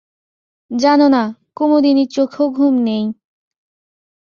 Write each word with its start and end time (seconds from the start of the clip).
জানে 0.71 1.07
না, 1.09 1.23
কুমুদিনীর 1.55 2.09
চোখেও 2.11 2.47
ঘুম 2.49 2.73
নেই। 2.81 3.03